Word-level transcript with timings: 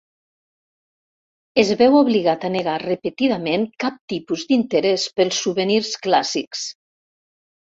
Es 1.63 1.69
veu 1.81 1.97
obligat 1.99 2.47
a 2.49 2.51
negar 2.55 2.77
repetidament 2.85 3.67
cap 3.85 4.01
tipus 4.15 4.47
d'interès 4.53 5.07
pels 5.21 5.43
souvenirs 5.45 5.93
clàssics. 6.07 6.65